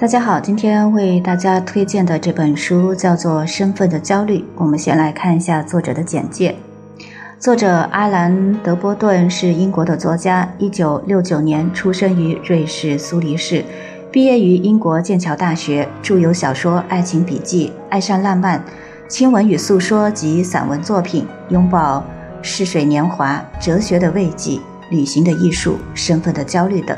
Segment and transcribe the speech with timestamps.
[0.00, 4.38] 大家好，今天为大家推荐的这本书叫做《身份的焦虑》。
[4.56, 6.56] 我们先来看一下作者的简介。
[7.38, 13.62] 作者阿兰·德波顿是英国的作家，一九六九年出生于瑞士苏黎世，
[14.10, 18.58] 毕业于英国剑桥大学，著有小说《爱情笔记》《爱上浪漫》、
[19.06, 22.02] 亲吻与诉说及散文作品《拥抱
[22.40, 24.58] 逝水年华》、哲学的慰藉、
[24.90, 26.96] 旅行的艺术、身份的焦虑等。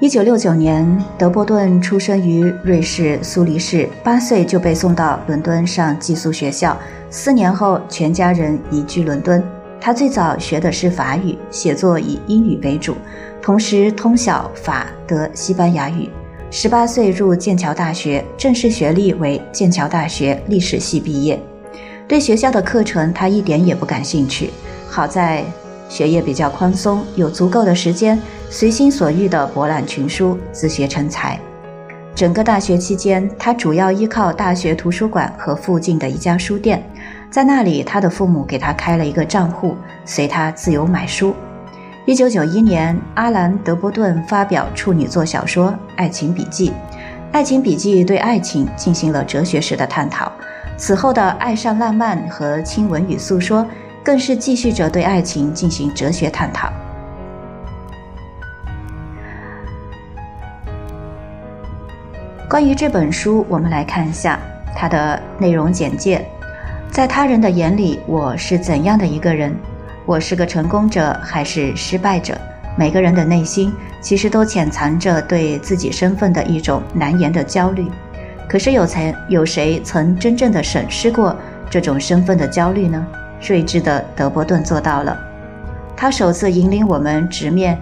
[0.00, 6.74] 一九六九年，德波顿出生于瑞士苏黎世，八岁就被送到伦敦上寄宿学校。
[7.10, 9.44] 四年后，全家人移居伦敦。
[9.78, 12.96] 他最早学的是法语，写作以英语为主，
[13.42, 16.08] 同时通晓法、德、西班牙语。
[16.50, 21.38] 十八岁入剑桥大学，正式学历为剑桥大学历史系毕业。
[22.08, 24.50] 对学校的课程，他一点也不感兴趣。
[24.88, 25.44] 好在。
[25.90, 28.16] 学业比较宽松，有足够的时间
[28.48, 31.38] 随心所欲地博览群书，自学成才。
[32.14, 36.80] 整个大学期间，他主要依靠大学图书馆和附近的一家书店，
[37.28, 41.34] 在那里，他的父母给他开了一个账户，随他自由买书。
[42.06, 46.68] 一九九一年，阿兰·德波顿发表处女作小说《爱情笔记》，
[47.32, 50.30] 《爱情笔记》对爱情进行了哲学式的探讨。
[50.76, 53.62] 此后的《爱上浪漫》和《亲吻与诉说》。
[54.04, 56.72] 更是继续着对爱情进行哲学探讨。
[62.48, 64.38] 关于这本书，我们来看一下
[64.74, 66.26] 它的内容简介。
[66.90, 69.54] 在他人的眼里，我是怎样的一个人？
[70.04, 72.36] 我是个成功者还是失败者？
[72.76, 77.88] 每个人的内心其实都潜藏着对自己身份的一种难言的焦虑。
[78.48, 81.36] 可是有曾有谁曾真正的审视过
[81.70, 83.06] 这种身份的焦虑呢？
[83.40, 85.18] 睿智的德伯顿做到了，
[85.96, 87.78] 他首次引领我们直面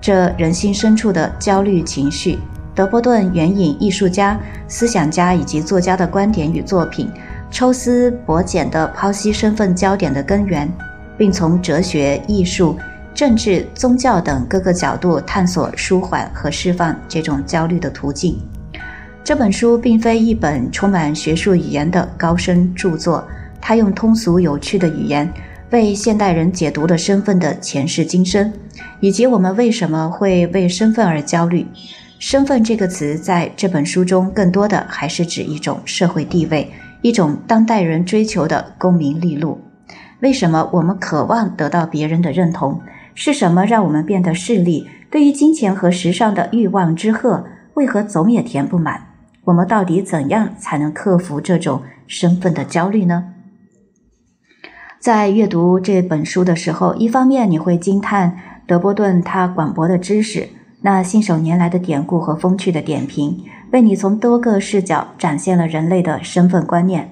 [0.00, 2.38] 这人心深处的焦虑情绪。
[2.74, 4.38] 德伯顿援引艺术家、
[4.68, 7.10] 思想家以及作家的观点与作品，
[7.50, 10.70] 抽丝剥茧地剖析身份焦点的根源，
[11.16, 12.76] 并从哲学、艺术、
[13.14, 18.38] 政治、宗教等各个角度探索舒缓和释放这种焦虑的途径。
[19.24, 23.26] 这本书并非一本充满学术语言的高深著作。
[23.60, 25.32] 他用通俗有趣的语言，
[25.70, 28.52] 为现代人解读了身份的前世今生，
[29.00, 31.66] 以及我们为什么会为身份而焦虑。
[32.18, 36.70] 身份这个词在这本书中，更多的还是指一种社会地位，
[37.02, 39.60] 一种当代人追求的功名利禄。
[40.20, 42.80] 为什么我们渴望得到别人的认同？
[43.14, 44.86] 是什么让我们变得势利？
[45.10, 47.44] 对于金钱和时尚的欲望之壑，
[47.74, 49.08] 为何总也填不满？
[49.44, 53.32] 我们到底怎样才能克服这种身份的焦虑呢？
[54.98, 58.36] 在阅读这本书的时候，一方面你会惊叹
[58.66, 60.48] 德波顿他广博的知识，
[60.80, 67.08] 那信手拈来的典故和风趣的点评，为你从多个视角展现了人类的身份观念。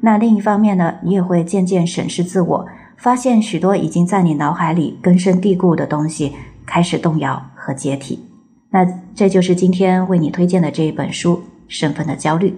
[0.00, 6.32] 那另一方面呢，你也会渐渐审视自我，发现许多已经在你脑海里根深蒂固的东西
[6.64, 8.24] 开始动摇和解体。
[8.70, 11.36] 那这就是今天为你推荐的这一本书
[11.68, 12.50] 《身份的焦虑》。